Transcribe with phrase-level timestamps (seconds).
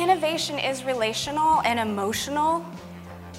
[0.00, 2.64] innovation is relational and emotional,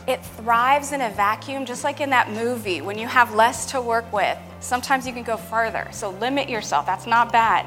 [0.07, 2.81] it thrives in a vacuum, just like in that movie.
[2.81, 5.87] When you have less to work with, sometimes you can go further.
[5.91, 7.65] So limit yourself, that's not bad.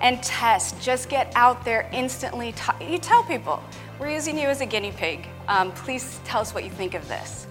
[0.00, 2.54] And test, just get out there instantly.
[2.80, 3.62] You tell people,
[3.98, 5.26] we're using you as a guinea pig.
[5.48, 7.46] Um, please tell us what you think of this.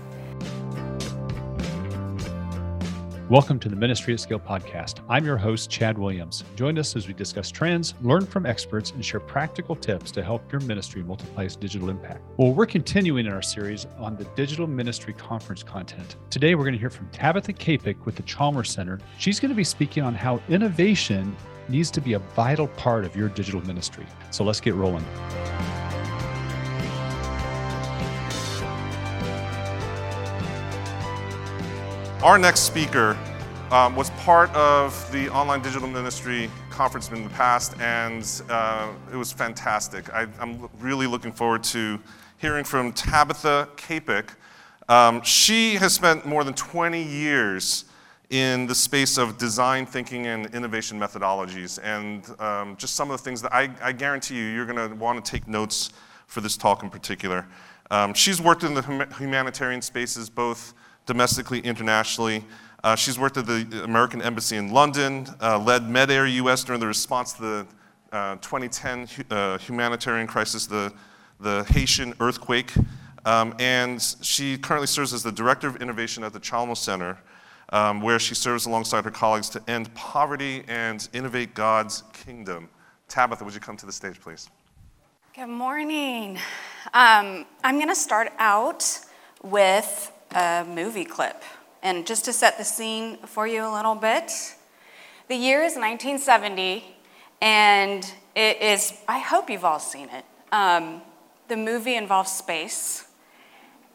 [3.29, 5.01] Welcome to the Ministry at Scale podcast.
[5.09, 6.45] I'm your host, Chad Williams.
[6.55, 10.49] Join us as we discuss trends, learn from experts, and share practical tips to help
[10.49, 12.21] your ministry multiply its digital impact.
[12.37, 16.15] Well, we're continuing in our series on the Digital Ministry Conference content.
[16.29, 18.97] Today, we're going to hear from Tabitha Kapik with the Chalmers Center.
[19.17, 21.35] She's going to be speaking on how innovation
[21.67, 24.05] needs to be a vital part of your digital ministry.
[24.31, 25.03] So let's get rolling.
[32.23, 33.15] Our next speaker
[33.69, 39.15] um, was part of the online digital ministry conference in the past, and uh, it
[39.15, 40.11] was fantastic.
[40.11, 41.99] I, am really looking forward to
[42.39, 44.29] hearing from Tabitha Kapik.
[44.89, 47.85] Um, she has spent more than 20 years
[48.31, 53.23] in the space of design thinking and innovation methodologies, and um, just some of the
[53.23, 55.91] things that I, I guarantee you you're going to want to take notes
[56.25, 57.45] for this talk in particular.
[57.91, 60.73] Um, she's worked in the hum- humanitarian spaces both
[61.07, 62.45] domestically, internationally.
[62.83, 66.85] Uh, she's worked at the American Embassy in London, uh, led MEDAIR US during the
[66.85, 67.67] response to the
[68.11, 70.93] uh, 2010 uh, humanitarian crisis, the,
[71.39, 72.71] the Haitian earthquake.
[73.25, 77.17] Um, and she currently serves as the Director of Innovation at the Chalmers Center,
[77.69, 82.69] um, where she serves alongside her colleagues to end poverty and innovate God's kingdom.
[83.09, 84.49] Tabitha, would you come to the stage, please?
[85.35, 86.37] Good morning.
[86.93, 88.99] Um, I'm going to start out
[89.43, 91.43] with a movie clip.
[91.83, 94.31] And just to set the scene for you a little bit,
[95.27, 96.83] the year is 1970,
[97.41, 100.25] and it is, I hope you've all seen it.
[100.51, 101.01] Um,
[101.47, 103.05] the movie involves space.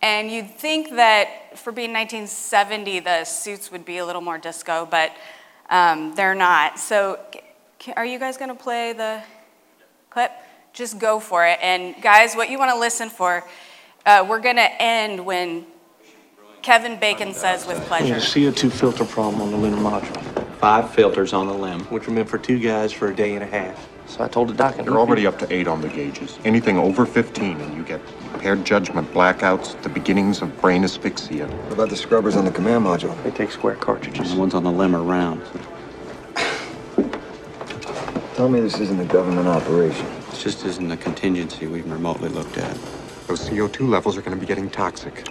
[0.01, 4.87] And you'd think that for being 1970, the suits would be a little more disco,
[4.91, 5.13] but
[5.71, 6.79] um, they're not.
[6.79, 7.21] So,
[7.97, 9.23] are you guys going to play the
[10.11, 10.33] clip?
[10.73, 11.59] Just go for it.
[11.63, 13.45] And, guys, what you want to listen for,
[14.05, 15.67] uh, we're going to end when
[16.63, 18.15] Kevin Bacon says with pleasure.
[18.15, 20.47] CO2 filter problem on the lunar module.
[20.59, 23.43] Five filters on the LEM, Which are meant for two guys for a day and
[23.43, 23.89] a half.
[24.07, 24.77] So I told the doc.
[24.77, 26.39] You're already up to eight on the gauges.
[26.45, 28.01] Anything over 15 and you get
[28.33, 31.49] impaired judgment, blackouts, the beginnings of brain asphyxia.
[31.49, 33.21] What about the scrubbers on the command module?
[33.25, 34.33] They take square cartridges.
[34.33, 35.43] The ones on the LEM are round.
[38.37, 40.07] Tell me this isn't a government operation.
[40.07, 42.79] It just isn't a contingency we've remotely looked at.
[43.27, 45.27] Those CO2 levels are going to be getting toxic.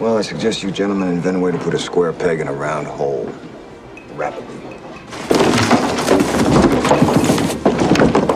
[0.00, 2.52] Well, I suggest you gentlemen invent a way to put a square peg in a
[2.52, 3.32] round hole.
[4.14, 4.56] Rapidly.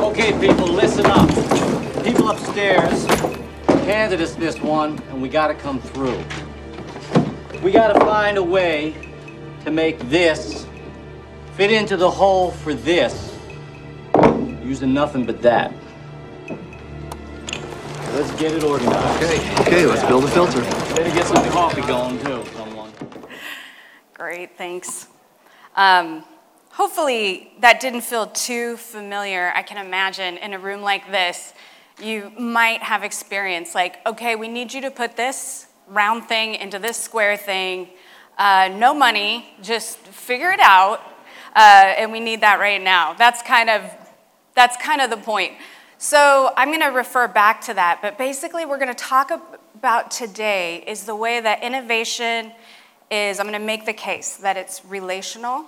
[0.04, 1.28] Okay, people, listen up.
[2.04, 3.04] People upstairs
[3.86, 6.22] handed us this one, and we gotta come through.
[7.60, 8.94] We gotta find a way
[9.64, 10.64] to make this
[11.56, 13.36] fit into the hole for this
[14.62, 15.74] using nothing but that.
[18.18, 19.22] Let's get it organized.
[19.22, 20.60] Okay, okay, let's build a filter.
[20.60, 22.90] Better get some coffee going too, someone.
[24.12, 25.06] Great, thanks.
[25.76, 26.24] Um,
[26.70, 29.52] hopefully, that didn't feel too familiar.
[29.54, 31.54] I can imagine in a room like this,
[32.02, 36.80] you might have experience like, okay, we need you to put this round thing into
[36.80, 37.88] this square thing.
[38.36, 41.02] Uh, no money, just figure it out,
[41.54, 43.12] uh, and we need that right now.
[43.12, 43.88] That's kind of
[44.56, 45.52] that's kind of the point.
[46.00, 50.12] So I'm going to refer back to that, but basically, we're going to talk about
[50.12, 52.52] today is the way that innovation
[53.10, 53.40] is.
[53.40, 55.64] I'm going to make the case that it's relational,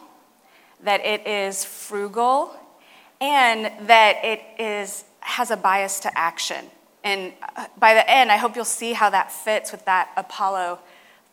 [0.85, 2.55] that it is frugal,
[3.21, 6.65] and that it is has a bias to action.
[7.03, 10.79] And uh, by the end, I hope you'll see how that fits with that Apollo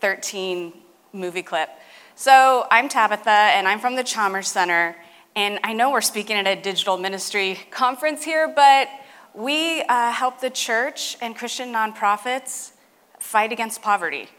[0.01, 0.73] 13
[1.13, 1.69] movie clip.
[2.15, 4.95] So I'm Tabitha, and I'm from the Chalmers Center.
[5.37, 8.89] And I know we're speaking at a digital ministry conference here, but
[9.35, 12.71] we uh, help the church and Christian nonprofits
[13.19, 14.29] fight against poverty.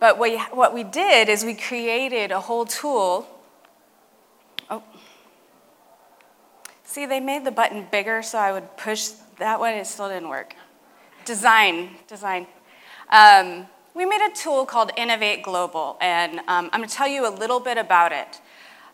[0.00, 3.28] But we, what we did is we created a whole tool.
[4.68, 4.82] Oh.
[6.82, 10.30] See, they made the button bigger so I would push that one, it still didn't
[10.30, 10.56] work.
[11.26, 12.48] Design, design.
[13.08, 17.28] Um, we made a tool called Innovate Global, and um, I'm going to tell you
[17.28, 18.40] a little bit about it.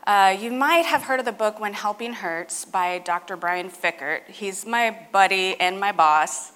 [0.07, 3.37] Uh, you might have heard of the book When Helping Hurts by Dr.
[3.37, 4.29] Brian Fikkert.
[4.29, 6.53] He's my buddy and my boss.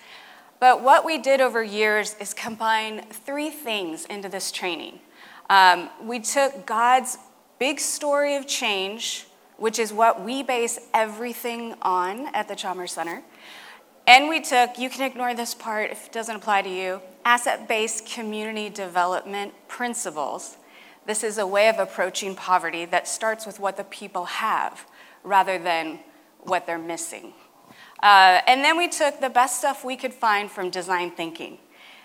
[0.60, 5.00] But what we did over years is combine three things into this training.
[5.48, 7.16] Um, we took God's
[7.58, 13.22] big story of change, which is what we base everything on at the Chalmers Center,
[14.06, 17.66] and we took, you can ignore this part if it doesn't apply to you, asset
[17.66, 20.58] based community development principles.
[21.08, 24.86] This is a way of approaching poverty that starts with what the people have
[25.24, 26.00] rather than
[26.40, 27.32] what they're missing.
[28.02, 31.56] Uh, and then we took the best stuff we could find from design thinking.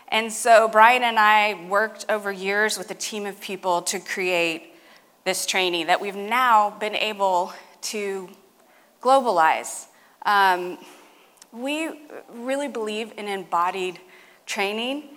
[0.07, 4.73] And so Brian and I worked over years with a team of people to create
[5.25, 7.51] this training that we've now been able
[7.81, 8.29] to
[9.01, 9.87] globalize.
[10.25, 10.77] Um,
[11.51, 11.89] we
[12.31, 13.99] really believe in embodied
[14.45, 15.09] training.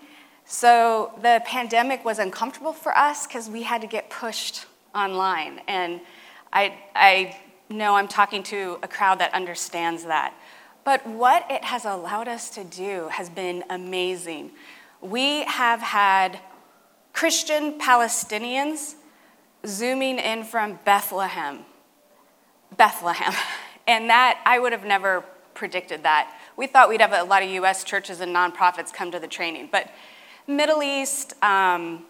[0.48, 5.60] So the pandemic was uncomfortable for us because we had to get pushed online.
[5.66, 6.00] And
[6.52, 7.37] I, I
[7.69, 10.32] know I'm talking to a crowd that understands that.
[10.84, 14.52] But what it has allowed us to do has been amazing.
[15.00, 16.38] We have had
[17.12, 18.94] Christian Palestinians
[19.66, 21.60] zooming in from Bethlehem.
[22.76, 23.32] Bethlehem.
[23.88, 25.22] And that, I would have never
[25.54, 26.37] predicted that.
[26.56, 29.69] We thought we'd have a lot of US churches and nonprofits come to the training.
[29.70, 29.92] But
[30.48, 32.04] Middle East, um,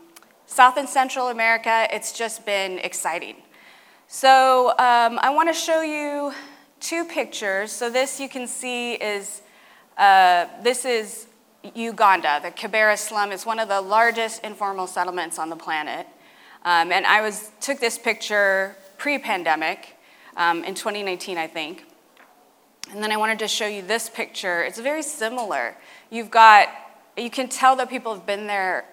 [0.45, 3.37] South and Central America, it's just been exciting.
[4.09, 6.33] So um, I want to show you
[6.79, 7.73] two pictures.
[7.73, 9.41] So this you can see is,
[9.97, 11.29] uh, this is
[11.75, 12.41] Uganda.
[12.43, 16.07] The Kibera slum is one of the largest informal settlements on the planet.
[16.63, 19.97] Um, and I was, took this picture pre-pandemic
[20.37, 21.87] um, in 2019, I think.
[22.93, 24.63] And then I wanted to show you this picture.
[24.63, 25.77] It's very similar.
[26.11, 26.69] You've got,
[27.17, 28.85] you can tell that people have been there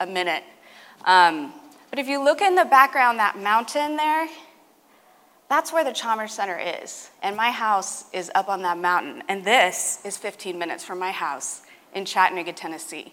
[0.00, 0.44] a minute.
[1.04, 1.52] Um,
[1.90, 4.28] but if you look in the background, that mountain there,
[5.48, 7.10] that's where the Chalmers Center is.
[7.22, 9.22] And my house is up on that mountain.
[9.28, 11.62] And this is 15 minutes from my house
[11.94, 13.12] in Chattanooga, Tennessee.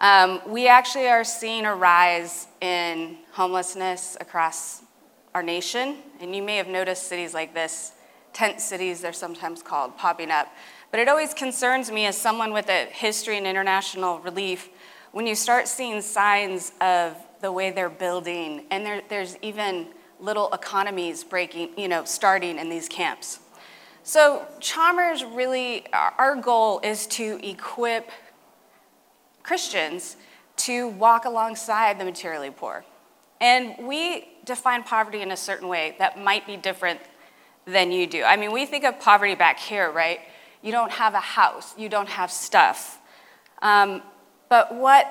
[0.00, 4.82] Um, we actually are seeing a rise in homelessness across
[5.34, 5.96] our nation.
[6.20, 7.92] And you may have noticed cities like this,
[8.32, 10.48] tent cities, they're sometimes called, popping up.
[10.96, 14.70] But it always concerns me as someone with a history in international relief
[15.12, 19.88] when you start seeing signs of the way they're building, and there, there's even
[20.20, 23.40] little economies breaking, you know, starting in these camps.
[24.04, 28.10] So Chalmers really, our goal is to equip
[29.42, 30.16] Christians
[30.56, 32.86] to walk alongside the materially poor.
[33.42, 37.00] And we define poverty in a certain way that might be different
[37.66, 38.24] than you do.
[38.24, 40.20] I mean, we think of poverty back here, right?
[40.66, 42.98] You don't have a house, you don't have stuff.
[43.62, 44.02] Um,
[44.48, 45.06] but what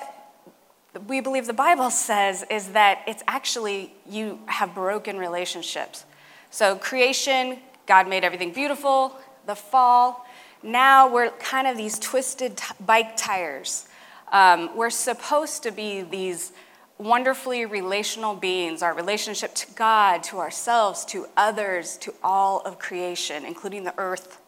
[1.08, 6.04] we believe the Bible says is that it's actually you have broken relationships.
[6.50, 10.26] So, creation, God made everything beautiful, the fall,
[10.62, 13.88] now we're kind of these twisted t- bike tires.
[14.32, 16.52] Um, we're supposed to be these
[16.98, 23.46] wonderfully relational beings, our relationship to God, to ourselves, to others, to all of creation,
[23.46, 24.38] including the earth.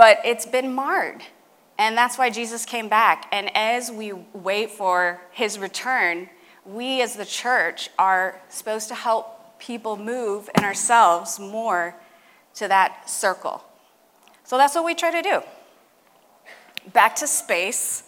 [0.00, 1.24] But it's been marred.
[1.78, 3.28] And that's why Jesus came back.
[3.32, 6.30] And as we wait for his return,
[6.64, 11.96] we as the church are supposed to help people move and ourselves more
[12.54, 13.62] to that circle.
[14.42, 15.42] So that's what we try to do.
[16.94, 18.04] Back to space.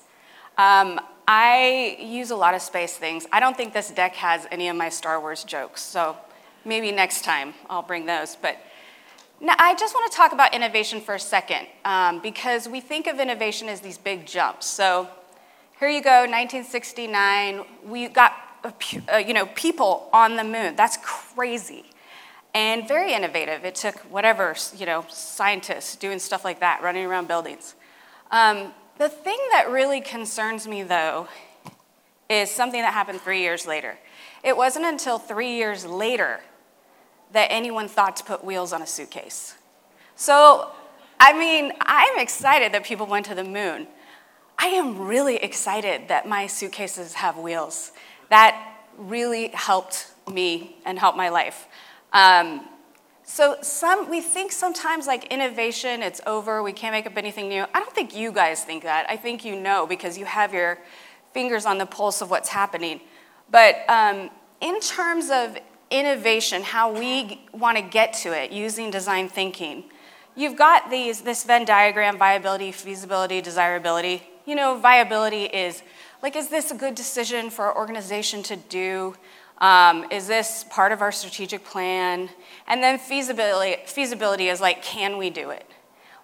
[0.57, 0.99] Um,
[1.29, 3.27] I use a lot of space things.
[3.31, 6.17] I don't think this deck has any of my Star Wars jokes, so
[6.65, 8.35] maybe next time I'll bring those.
[8.35, 8.57] But
[9.45, 13.09] now, I just want to talk about innovation for a second um, because we think
[13.09, 14.67] of innovation as these big jumps.
[14.67, 15.09] So
[15.81, 18.35] here you go, 1969, we got
[18.65, 20.77] uh, you know people on the moon.
[20.77, 21.85] That's crazy
[22.55, 23.65] and very innovative.
[23.65, 27.75] It took whatever you know scientists doing stuff like that, running around buildings.
[28.31, 31.27] Um, the thing that really concerns me though
[32.31, 33.99] is something that happened three years later.
[34.45, 36.39] It wasn't until three years later
[37.33, 39.55] that anyone thought to put wheels on a suitcase.
[40.17, 40.71] So,
[41.19, 43.87] I mean, I'm excited that people went to the moon.
[44.59, 47.93] I am really excited that my suitcases have wheels.
[48.31, 51.67] That really helped me and helped my life.
[52.13, 52.69] Um,
[53.25, 56.63] so some we think sometimes like innovation, it's over.
[56.63, 57.65] We can't make up anything new.
[57.73, 59.07] I don't think you guys think that.
[59.09, 60.79] I think you know because you have your
[61.33, 63.01] fingers on the pulse of what's happening.
[63.51, 65.57] But um, in terms of
[65.93, 69.85] innovation, how we want to get to it using design thinking.
[70.35, 74.23] You've got these, this Venn diagram viability, feasibility, desirability.
[74.47, 75.83] You know, viability is
[76.23, 79.15] like, is this a good decision for our organization to do?
[79.59, 82.31] Um, is this part of our strategic plan?
[82.67, 85.67] And then feasibility, feasibility is like, can we do it?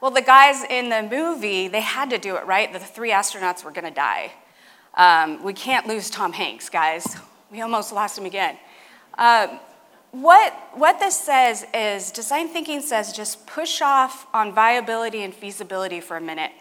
[0.01, 2.73] Well, the guys in the movie, they had to do it, right?
[2.73, 4.33] The three astronauts were gonna die.
[4.95, 7.17] Um, we can't lose Tom Hanks, guys.
[7.51, 8.57] We almost lost him again.
[9.19, 9.59] Uh,
[10.13, 16.01] what, what this says is design thinking says just push off on viability and feasibility
[16.01, 16.53] for a minute.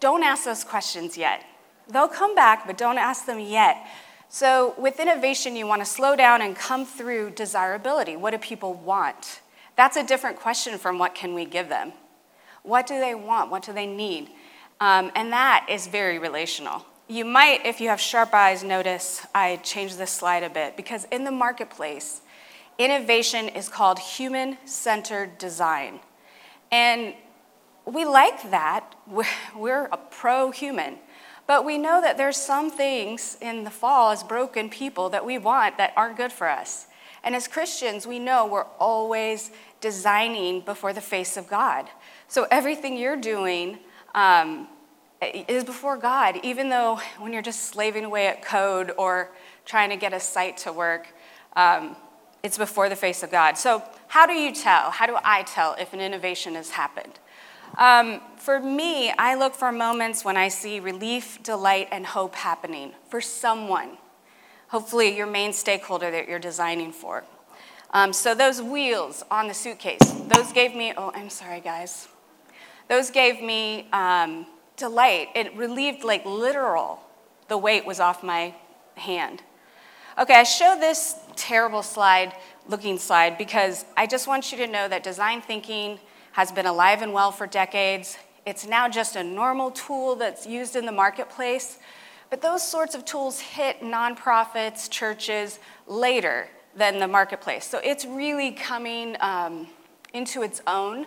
[0.00, 1.44] Don't ask those questions yet.
[1.88, 3.86] They'll come back, but don't ask them yet.
[4.30, 8.16] So, with innovation, you want to slow down and come through desirability.
[8.16, 9.40] What do people want?
[9.76, 11.92] That's a different question from what can we give them.
[12.62, 13.50] What do they want?
[13.50, 14.28] What do they need?
[14.80, 16.84] Um, and that is very relational.
[17.10, 21.04] You might, if you have sharp eyes, notice I changed this slide a bit because
[21.10, 22.20] in the marketplace,
[22.76, 26.00] innovation is called human centered design.
[26.70, 27.14] And
[27.86, 28.94] we like that.
[29.56, 30.98] We're, a pro human.
[31.46, 35.38] But we know that there's some things in the fall as broken people that we
[35.38, 36.88] want that aren't good for us.
[37.24, 39.50] And as Christians, we know we're always
[39.80, 41.88] designing before the face of God.
[42.28, 43.78] So everything you're doing
[44.14, 44.68] um,
[45.20, 49.30] is before God, even though when you're just slaving away at code or
[49.64, 51.08] trying to get a site to work,
[51.56, 51.96] um,
[52.42, 53.58] it's before the face of God.
[53.58, 54.90] So, how do you tell?
[54.90, 57.18] How do I tell if an innovation has happened?
[57.76, 62.92] Um, for me, I look for moments when I see relief, delight, and hope happening
[63.08, 63.98] for someone.
[64.68, 67.24] Hopefully, your main stakeholder that you're designing for.
[67.90, 72.08] Um, so, those wheels on the suitcase, those gave me, oh, I'm sorry, guys.
[72.88, 74.46] Those gave me um,
[74.78, 75.28] delight.
[75.34, 77.00] It relieved, like, literal,
[77.48, 78.54] the weight was off my
[78.96, 79.42] hand.
[80.18, 82.34] Okay, I show this terrible slide,
[82.66, 86.00] looking slide, because I just want you to know that design thinking
[86.32, 88.18] has been alive and well for decades.
[88.44, 91.78] It's now just a normal tool that's used in the marketplace.
[92.30, 97.64] But those sorts of tools hit nonprofits, churches later than the marketplace.
[97.64, 99.68] So it's really coming um,
[100.12, 101.06] into its own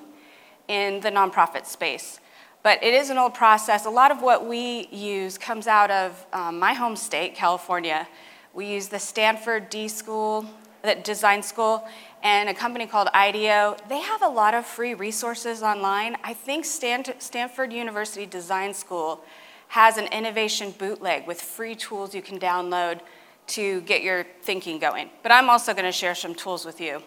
[0.70, 2.21] in the nonprofit space.
[2.64, 3.86] But it is an old process.
[3.86, 8.08] A lot of what we use comes out of um, my home state, California.
[8.54, 10.46] We use the Stanford D School,
[10.84, 11.88] the design school,
[12.22, 13.78] and a company called IDEO.
[13.90, 16.18] They have a lot of free resources online.
[16.24, 19.24] I think Stanford University Design School
[19.70, 23.00] has an innovation bootleg with free tools you can download
[23.48, 25.10] to get your thinking going.
[25.24, 27.02] But I'm also going to share some tools with you.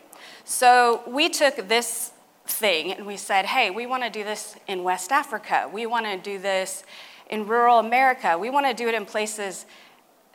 [0.44, 2.12] So we took this
[2.46, 5.68] thing and we said, hey, we want to do this in West Africa.
[5.72, 6.84] We want to do this
[7.30, 8.36] in rural America.
[8.38, 9.66] We want to do it in places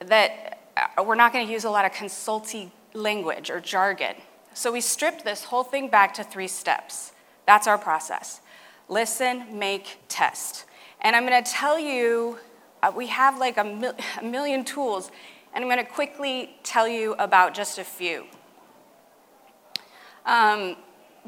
[0.06, 4.16] that uh, we're not going to use a lot of consulting language or jargon.
[4.54, 7.12] So we stripped this whole thing back to three steps.
[7.46, 8.42] That's our process
[8.90, 10.66] listen, make, test.
[11.02, 12.40] And I'm going to tell you,
[12.82, 15.12] uh, we have like a, mil- a million tools,
[15.54, 18.26] and I'm going to quickly tell you about just a few.
[20.26, 20.76] Um,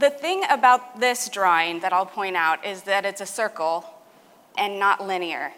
[0.01, 3.86] the thing about this drawing that I'll point out is that it's a circle
[4.58, 5.53] and not linear.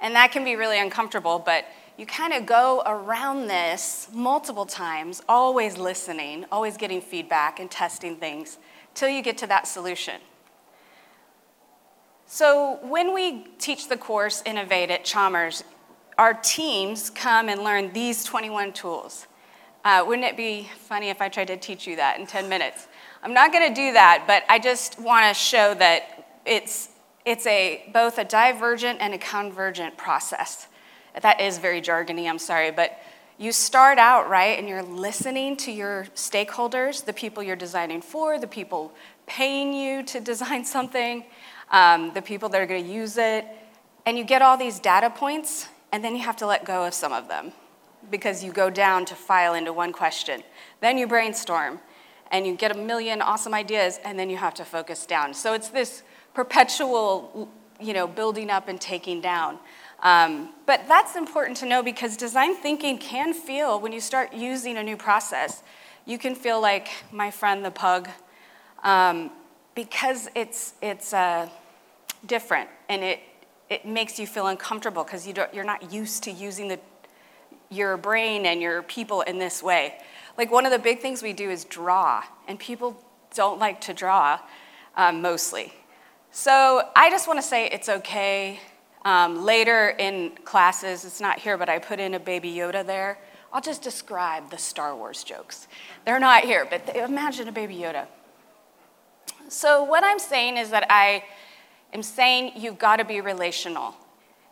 [0.00, 1.64] And that can be really uncomfortable, but
[1.96, 8.16] you kind of go around this multiple times, always listening, always getting feedback and testing
[8.16, 8.58] things
[8.94, 10.20] till you get to that solution.
[12.26, 15.64] So, when we teach the course Innovate at Chalmers,
[16.18, 19.26] our teams come and learn these 21 tools.
[19.84, 22.88] Uh, wouldn't it be funny if I tried to teach you that in 10 minutes?
[23.24, 26.90] I'm not going to do that, but I just want to show that it's,
[27.24, 30.68] it's a, both a divergent and a convergent process.
[31.18, 33.00] That is very jargony, I'm sorry, but
[33.38, 38.38] you start out, right, and you're listening to your stakeholders, the people you're designing for,
[38.38, 38.92] the people
[39.26, 41.24] paying you to design something,
[41.70, 43.46] um, the people that are going to use it,
[44.04, 46.92] and you get all these data points, and then you have to let go of
[46.92, 47.52] some of them
[48.10, 50.42] because you go down to file into one question.
[50.82, 51.80] Then you brainstorm,
[52.30, 55.34] and you get a million awesome ideas, and then you have to focus down.
[55.34, 56.02] So it's this
[56.34, 57.48] perpetual,
[57.80, 59.58] you know, building up and taking down.
[60.02, 64.76] Um, but that's important to know because design thinking can feel, when you start using
[64.76, 65.62] a new process,
[66.04, 68.08] you can feel like my friend the pug
[68.82, 69.30] um,
[69.74, 71.48] because it's, it's uh,
[72.26, 73.20] different and it,
[73.70, 76.78] it makes you feel uncomfortable because you you're not used to using the,
[77.70, 79.94] your brain and your people in this way.
[80.36, 83.02] Like one of the big things we do is draw, and people
[83.34, 84.40] don't like to draw
[84.96, 85.72] um, mostly.
[86.30, 88.60] So I just want to say it's okay
[89.04, 93.18] um, later in classes, it's not here, but I put in a baby Yoda there.
[93.52, 95.68] I'll just describe the Star Wars jokes.
[96.04, 98.06] They're not here, but imagine a baby Yoda.
[99.48, 101.24] So, what I'm saying is that I
[101.92, 103.94] am saying you've got to be relational,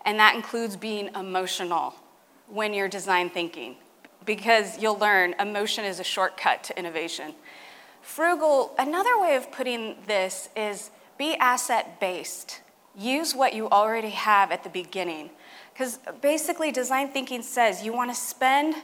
[0.05, 1.95] and that includes being emotional
[2.47, 3.77] when you're design thinking,
[4.25, 7.35] because you'll learn emotion is a shortcut to innovation.
[8.01, 12.61] Frugal, another way of putting this is be asset based.
[12.97, 15.31] Use what you already have at the beginning.
[15.73, 18.75] Because basically, design thinking says you want to spend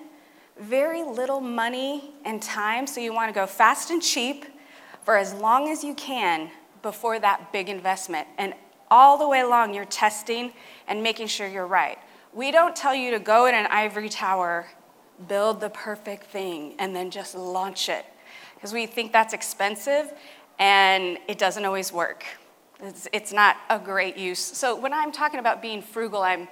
[0.59, 4.47] very little money and time, so you want to go fast and cheap
[5.05, 6.51] for as long as you can
[6.83, 8.27] before that big investment.
[8.39, 8.55] And
[8.91, 10.53] all the way along, you're testing
[10.87, 11.99] and making sure you're right.
[12.33, 14.67] We don't tell you to go in an ivory tower,
[15.27, 18.05] build the perfect thing, and then just launch it,
[18.55, 20.13] because we think that's expensive
[20.61, 22.25] and it doesn't always work.
[22.81, 24.39] It's, it's not a great use.
[24.39, 26.49] So when I'm talking about being frugal, I'm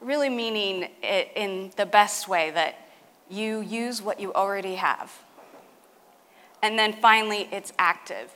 [0.00, 2.88] really meaning it in the best way that
[3.28, 5.12] you use what you already have.
[6.62, 8.32] And then finally, it's active.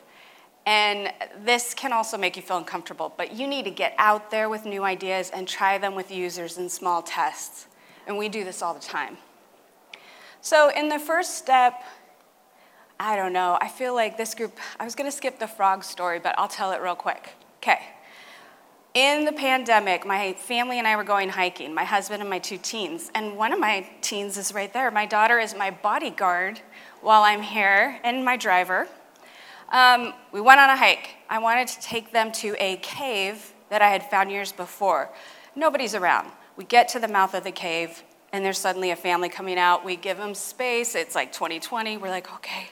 [0.67, 1.12] And
[1.45, 4.65] this can also make you feel uncomfortable, but you need to get out there with
[4.65, 7.67] new ideas and try them with users in small tests.
[8.07, 9.19] And we do this all the time.
[10.45, 11.85] So, in the first step,
[12.99, 16.19] I don't know, I feel like this group, I was gonna skip the frog story,
[16.19, 17.31] but I'll tell it real quick.
[17.59, 17.81] Okay.
[18.95, 22.59] In the pandemic, my family and I were going hiking, my husband and my two
[22.59, 23.13] teens.
[23.15, 24.91] And one of my teens is right there.
[24.91, 26.61] My daughter is my bodyguard
[27.03, 28.89] while I'm here, and my driver.
[29.71, 31.11] Um, we went on a hike.
[31.31, 35.09] I wanted to take them to a cave that I had found years before.
[35.55, 36.33] Nobody's around.
[36.57, 39.85] We get to the mouth of the cave, and there's suddenly a family coming out.
[39.85, 40.95] We give them space.
[40.95, 41.99] It's like 2020.
[41.99, 42.69] We're like, okay,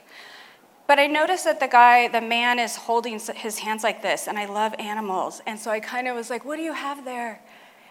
[0.91, 4.37] but I noticed that the guy, the man, is holding his hands like this, and
[4.37, 5.41] I love animals.
[5.47, 7.41] And so I kind of was like, What do you have there?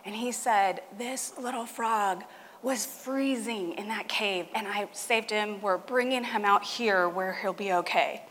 [0.04, 2.26] And he said, This little frog
[2.62, 5.62] was freezing in that cave, and I saved him.
[5.62, 8.26] We're bringing him out here where he'll be okay.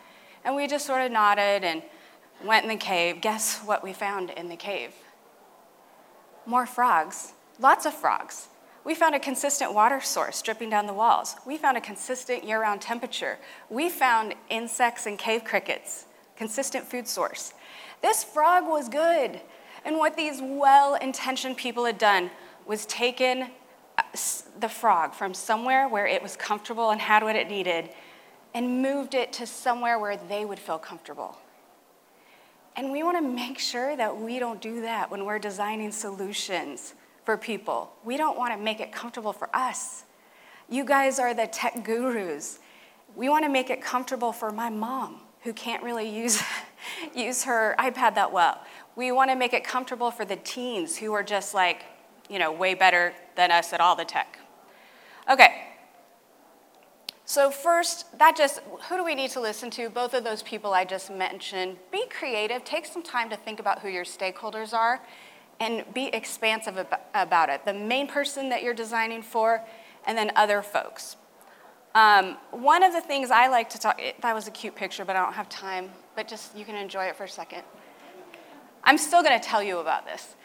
[0.44, 1.82] And we just sort of nodded and
[2.44, 3.22] went in the cave.
[3.22, 4.92] Guess what we found in the cave?
[6.44, 8.48] More frogs, lots of frogs.
[8.88, 11.36] We found a consistent water source dripping down the walls.
[11.44, 13.36] We found a consistent year round temperature.
[13.68, 17.52] We found insects and cave crickets, consistent food source.
[18.00, 19.42] This frog was good.
[19.84, 22.30] And what these well intentioned people had done
[22.64, 23.50] was taken
[23.98, 24.02] uh,
[24.58, 27.90] the frog from somewhere where it was comfortable and had what it needed
[28.54, 31.36] and moved it to somewhere where they would feel comfortable.
[32.74, 36.94] And we want to make sure that we don't do that when we're designing solutions
[37.28, 37.92] for people.
[38.06, 40.04] We don't want to make it comfortable for us.
[40.70, 42.58] You guys are the tech gurus.
[43.14, 46.42] We want to make it comfortable for my mom who can't really use,
[47.14, 48.62] use her iPad that well.
[48.96, 51.84] We want to make it comfortable for the teens who are just like,
[52.30, 54.38] you know, way better than us at all the tech.
[55.30, 55.64] Okay.
[57.26, 59.90] So, first, that just, who do we need to listen to?
[59.90, 61.76] Both of those people I just mentioned.
[61.92, 62.64] Be creative.
[62.64, 65.02] Take some time to think about who your stakeholders are
[65.60, 67.64] and be expansive about it.
[67.64, 69.62] The main person that you're designing for,
[70.06, 71.16] and then other folks.
[71.94, 75.16] Um, one of the things I like to talk, that was a cute picture, but
[75.16, 77.62] I don't have time, but just you can enjoy it for a second.
[78.84, 80.36] I'm still gonna tell you about this.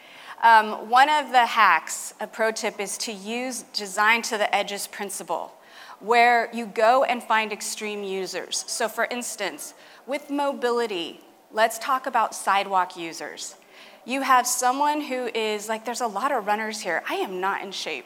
[0.42, 4.86] Um, one of the hacks, a pro tip, is to use design to the edges
[4.86, 5.54] principle,
[6.00, 8.64] where you go and find extreme users.
[8.66, 9.74] So, for instance,
[10.06, 11.20] with mobility,
[11.52, 13.54] let's talk about sidewalk users
[14.04, 17.02] you have someone who is like, there's a lot of runners here.
[17.08, 18.04] I am not in shape.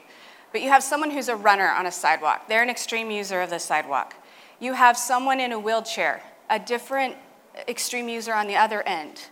[0.52, 2.48] But you have someone who's a runner on a sidewalk.
[2.48, 4.14] They're an extreme user of the sidewalk.
[4.61, 7.16] You have someone in a wheelchair, a different
[7.68, 9.22] extreme user on the other end.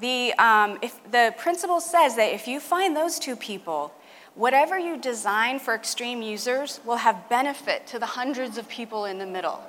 [0.00, 3.92] The, um, if the principle says that if you find those two people,
[4.34, 9.18] whatever you design for extreme users will have benefit to the hundreds of people in
[9.18, 9.60] the middle.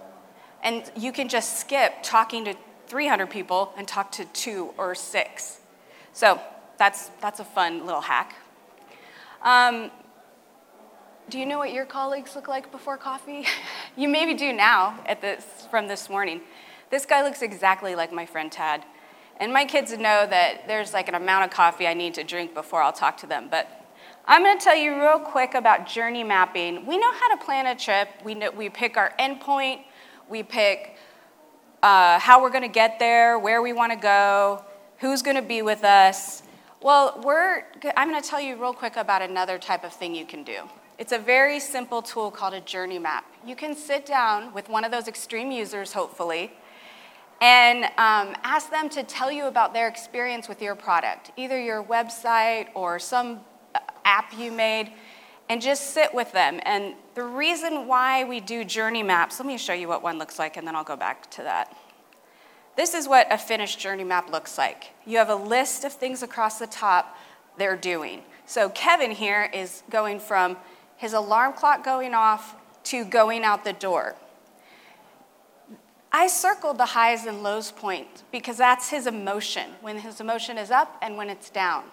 [0.61, 2.55] And you can just skip talking to
[2.87, 5.59] 300 people and talk to two or six.
[6.17, 6.41] So
[6.79, 8.35] that's, that's a fun little hack.
[9.43, 9.91] Um,
[11.29, 13.45] do you know what your colleagues look like before coffee?
[13.95, 16.41] you maybe do now at this, from this morning.
[16.89, 18.83] This guy looks exactly like my friend Tad.
[19.39, 22.55] And my kids know that there's like an amount of coffee I need to drink
[22.55, 23.47] before I'll talk to them.
[23.51, 23.69] But
[24.25, 26.87] I'm going to tell you real quick about journey mapping.
[26.87, 28.09] We know how to plan a trip.
[28.23, 29.81] We, know, we pick our endpoint,
[30.27, 30.97] we pick
[31.83, 34.65] uh, how we're going to get there, where we want to go,
[34.99, 36.41] Who's going to be with us?
[36.81, 40.25] Well, we're, I'm going to tell you real quick about another type of thing you
[40.25, 40.61] can do.
[40.97, 43.23] It's a very simple tool called a journey map.
[43.45, 46.51] You can sit down with one of those extreme users, hopefully,
[47.41, 51.83] and um, ask them to tell you about their experience with your product, either your
[51.83, 53.41] website or some
[53.75, 54.91] uh, app you made,
[55.47, 56.59] and just sit with them.
[56.63, 60.39] And the reason why we do journey maps, let me show you what one looks
[60.39, 61.77] like, and then I'll go back to that.
[62.77, 64.91] This is what a finished journey map looks like.
[65.03, 67.17] You have a list of things across the top
[67.57, 68.21] they're doing.
[68.45, 70.57] So Kevin here is going from
[70.95, 74.15] his alarm clock going off to going out the door.
[76.11, 80.69] I circled the highs and lows point because that's his emotion, when his emotion is
[80.69, 81.83] up and when it's down.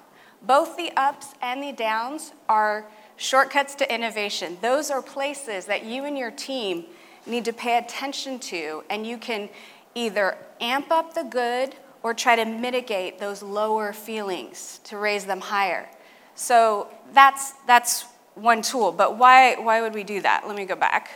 [0.43, 2.85] Both the ups and the downs are
[3.17, 4.59] shortcuts to innovation.
[4.61, 6.85] Those are places that you and your team
[7.27, 9.49] need to pay attention to, and you can
[9.95, 15.41] either amp up the good or try to mitigate those lower feelings to raise them
[15.41, 15.89] higher.
[16.35, 18.05] So that's, that's
[18.35, 20.47] one tool, but why, why would we do that?
[20.47, 21.11] Let me go back.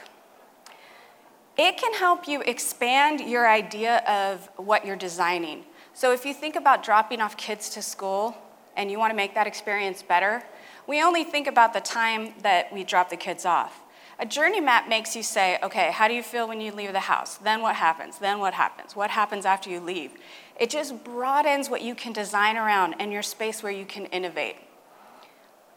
[1.57, 5.65] It can help you expand your idea of what you're designing.
[5.93, 8.37] So if you think about dropping off kids to school
[8.77, 10.43] and you want to make that experience better,
[10.87, 13.83] we only think about the time that we drop the kids off.
[14.21, 17.01] A journey map makes you say, okay, how do you feel when you leave the
[17.01, 17.37] house?
[17.37, 18.19] Then what happens?
[18.19, 18.97] Then what happens?
[18.97, 20.11] What happens after you leave?
[20.59, 24.57] It just broadens what you can design around and your space where you can innovate.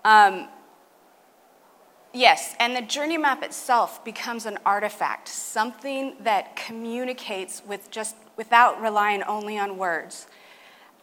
[0.04, 0.48] Um,
[2.16, 8.82] yes, and the journey map itself becomes an artifact, something that communicates with just without
[8.82, 10.26] relying only on words.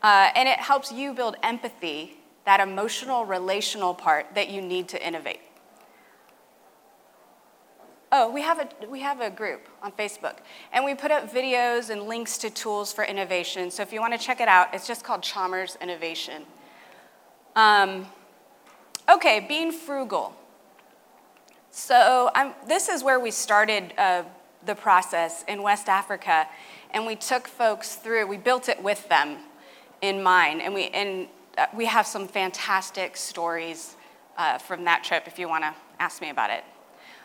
[0.02, 5.06] Uh, and it helps you build empathy, that emotional, relational part that you need to
[5.06, 5.40] innovate.
[8.10, 10.36] Oh, we have, a, we have a group on Facebook,
[10.72, 13.70] and we put up videos and links to tools for innovation.
[13.70, 16.44] So if you want to check it out, it's just called Chalmers Innovation.
[17.54, 18.06] Um,
[19.10, 20.34] okay, being frugal.
[21.70, 22.30] So
[22.66, 24.22] this is where we started uh,
[24.64, 26.48] the process in West Africa,
[26.92, 29.36] and we took folks through, we built it with them
[30.00, 33.96] in mind, and we, and, uh, we have some fantastic stories
[34.38, 36.64] uh, from that trip if you want to ask me about it.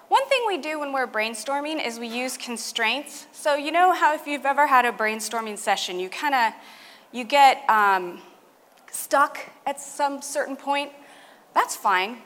[0.10, 3.28] One thing we do when we're brainstorming is we use constraints.
[3.32, 6.54] So you know how if you've ever had a brainstorming session, you kind of
[7.12, 8.22] you get um,
[8.92, 10.92] stuck at some certain point.
[11.54, 12.18] That's fine.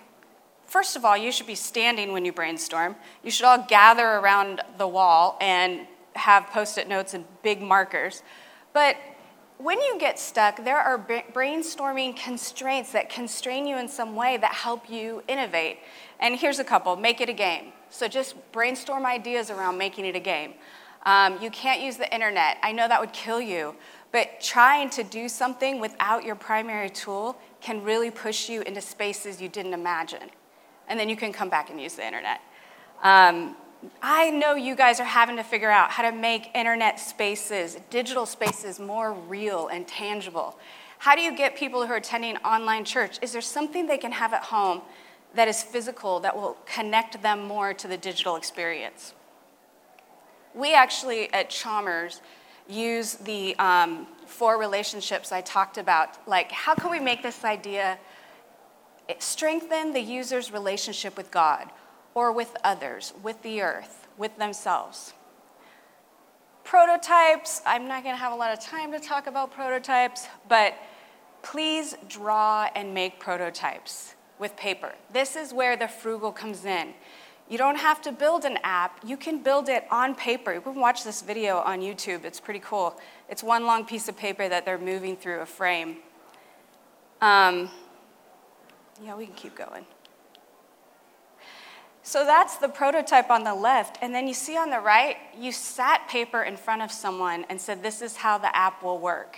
[0.65, 2.95] First of all, you should be standing when you brainstorm.
[3.23, 8.23] You should all gather around the wall and have post-it notes and big markers.
[8.73, 8.97] But
[9.57, 10.99] when you get stuck, there are
[11.33, 15.79] brainstorming constraints that constrain you in some way that help you innovate.
[16.19, 17.73] And here's a couple make it a game.
[17.89, 20.53] So just brainstorm ideas around making it a game.
[21.05, 22.57] Um, you can't use the internet.
[22.61, 23.75] I know that would kill you,
[24.11, 29.41] but trying to do something without your primary tool can really push you into spaces
[29.41, 30.29] you didn't imagine.
[30.87, 32.41] And then you can come back and use the internet.
[33.03, 33.55] Um,
[34.01, 38.25] I know you guys are having to figure out how to make internet spaces, digital
[38.25, 40.57] spaces, more real and tangible.
[40.99, 43.19] How do you get people who are attending online church?
[43.21, 44.81] Is there something they can have at home
[45.35, 49.13] that is physical that will connect them more to the digital experience?
[50.55, 52.21] We actually at Chalmers
[52.67, 56.27] use the um, four relationships I talked about.
[56.27, 57.99] Like, how can we make this idea
[59.19, 61.69] strengthen the user's relationship with God?
[62.17, 65.13] Or with others, with the earth, with themselves.
[66.63, 70.73] Prototypes, I'm not going to have a lot of time to talk about prototypes, but
[71.43, 74.95] please draw and make prototypes with paper.
[75.13, 76.95] This is where the frugal comes in.
[77.47, 80.51] You don't have to build an app, you can build it on paper.
[80.51, 82.99] You can watch this video on YouTube, it's pretty cool.
[83.29, 85.97] It's one long piece of paper that they're moving through a frame.
[87.21, 87.69] Um,
[89.03, 89.85] yeah, we can keep going.
[92.07, 93.97] So that's the prototype on the left.
[94.01, 97.59] And then you see on the right, you sat paper in front of someone and
[97.59, 99.37] said, This is how the app will work.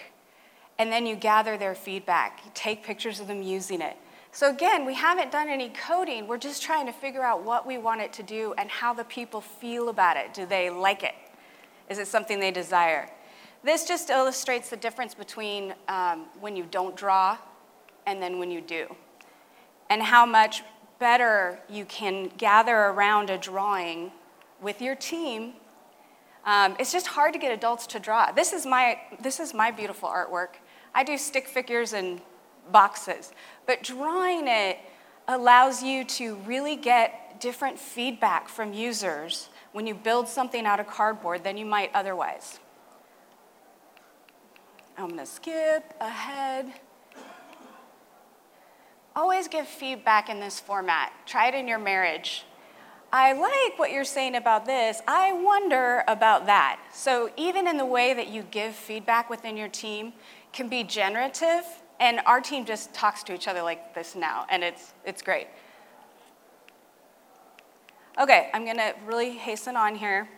[0.77, 3.97] And then you gather their feedback, you take pictures of them using it.
[4.31, 6.27] So again, we haven't done any coding.
[6.27, 9.03] We're just trying to figure out what we want it to do and how the
[9.03, 10.35] people feel about it.
[10.35, 11.15] Do they like it?
[11.89, 13.09] Is it something they desire?
[13.63, 17.35] This just illustrates the difference between um, when you don't draw
[18.05, 18.95] and then when you do,
[19.89, 20.61] and how much
[20.99, 24.11] better you can gather around a drawing
[24.61, 25.53] with your team.
[26.45, 28.31] Um, it's just hard to get adults to draw.
[28.31, 30.55] This is, my, this is my beautiful artwork.
[30.93, 32.21] I do stick figures and
[32.71, 33.31] boxes,
[33.65, 34.77] but drawing it
[35.27, 40.87] allows you to really get different feedback from users when you build something out of
[40.87, 42.59] cardboard than you might otherwise.
[44.97, 46.73] I'm going to skip ahead.
[49.15, 51.11] Always give feedback in this format.
[51.25, 52.45] Try it in your marriage.
[53.11, 55.01] I like what you're saying about this.
[55.07, 56.79] I wonder about that.
[56.93, 60.13] So, even in the way that you give feedback within your team
[60.53, 61.63] can be generative,
[61.99, 65.47] and our team just talks to each other like this now, and it's, it's great.
[68.19, 70.29] Okay, I'm gonna really hasten on here.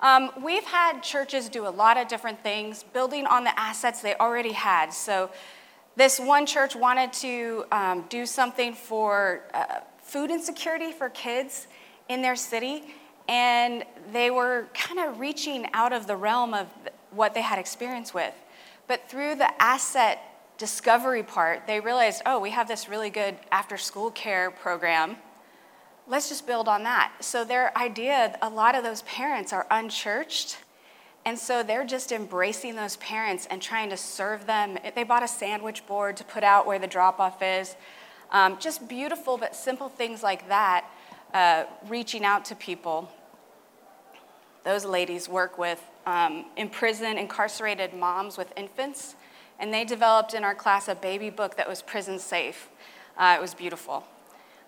[0.00, 4.14] Um, we've had churches do a lot of different things, building on the assets they
[4.16, 4.92] already had.
[4.92, 5.30] So,
[5.96, 11.66] this one church wanted to um, do something for uh, food insecurity for kids
[12.08, 12.82] in their city,
[13.28, 16.66] and they were kind of reaching out of the realm of
[17.10, 18.34] what they had experience with.
[18.86, 20.18] But through the asset
[20.58, 25.16] discovery part, they realized, oh, we have this really good after school care program.
[26.06, 27.12] Let's just build on that.
[27.20, 30.58] So, their idea, a lot of those parents are unchurched.
[31.26, 34.78] And so they're just embracing those parents and trying to serve them.
[34.94, 37.76] They bought a sandwich board to put out where the drop off is.
[38.30, 40.84] Um, just beautiful but simple things like that,
[41.32, 43.10] uh, reaching out to people.
[44.64, 49.14] Those ladies work with um, imprisoned, incarcerated moms with infants
[49.58, 52.68] and they developed in our class a baby book that was prison safe.
[53.16, 54.04] Uh, it was beautiful.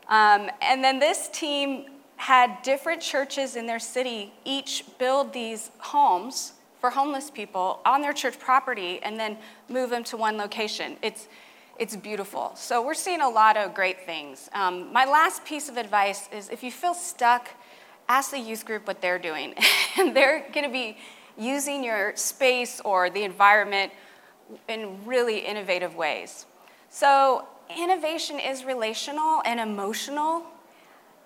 [0.09, 6.53] Um, and then this team had different churches in their city each build these homes
[6.81, 9.37] for homeless people on their church property and then
[9.69, 10.97] move them to one location.
[11.03, 11.29] It's,
[11.79, 12.53] it's beautiful.
[12.55, 14.49] So we're seeing a lot of great things.
[14.53, 17.49] Um, my last piece of advice is if you feel stuck,
[18.09, 19.55] ask the youth group what they're doing.
[19.99, 20.97] and they're going to be
[21.39, 23.93] using your space or the environment
[24.69, 26.47] in really innovative ways.
[26.89, 30.45] So, innovation is relational and emotional.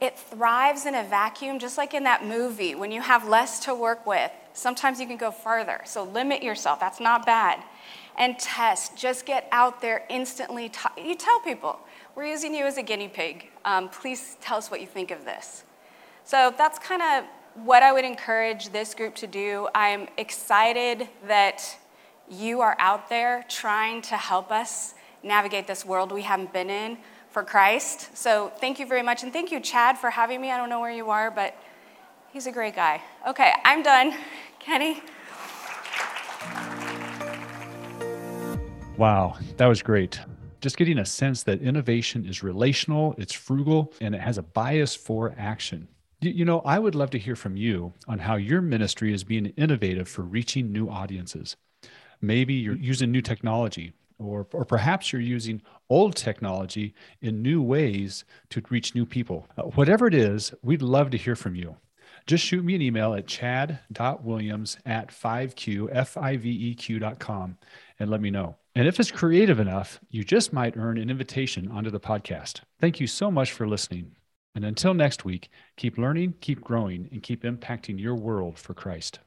[0.01, 2.75] It thrives in a vacuum, just like in that movie.
[2.75, 5.81] When you have less to work with, sometimes you can go further.
[5.85, 6.81] So, limit yourself.
[6.81, 7.63] That's not bad.
[8.17, 8.97] And test.
[8.97, 10.73] Just get out there instantly.
[10.97, 11.79] You tell people,
[12.15, 13.49] we're using you as a guinea pig.
[13.65, 15.65] Um, please tell us what you think of this.
[16.25, 19.69] So, that's kind of what I would encourage this group to do.
[19.75, 21.63] I'm excited that
[22.31, 26.97] you are out there trying to help us navigate this world we haven't been in
[27.31, 28.17] for Christ.
[28.17, 29.23] So thank you very much.
[29.23, 30.51] And thank you, Chad, for having me.
[30.51, 31.55] I don't know where you are, but
[32.33, 33.01] he's a great guy.
[33.27, 34.15] Okay, I'm done.
[34.59, 35.03] Kenny?
[38.97, 40.21] Wow, that was great.
[40.61, 44.95] Just getting a sense that innovation is relational, it's frugal, and it has a bias
[44.95, 45.89] for action.
[46.21, 49.47] You know, I would love to hear from you on how your ministry is being
[49.57, 51.57] innovative for reaching new audiences.
[52.21, 58.25] Maybe you're using new technology, or, or perhaps you're using old technology in new ways
[58.51, 59.47] to reach new people.
[59.57, 61.77] Uh, whatever it is, we'd love to hear from you.
[62.27, 67.59] Just shoot me an email at chad.williams at 5q, F-I-V-E-Q.com
[67.99, 68.57] and let me know.
[68.75, 72.61] And if it's creative enough, you just might earn an invitation onto the podcast.
[72.81, 74.13] Thank you so much for listening.
[74.55, 79.19] And until next week, keep learning, keep growing, and keep impacting your world for Christ.